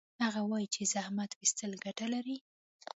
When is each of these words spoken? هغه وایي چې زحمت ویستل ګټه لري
هغه 0.25 0.41
وایي 0.49 0.67
چې 0.75 0.81
زحمت 0.93 1.31
ویستل 1.33 1.71
ګټه 1.85 2.05
لري 2.13 2.37